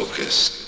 Hocus 0.00 0.59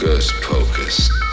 Hocus 0.00 0.32
pocus. 0.40 1.29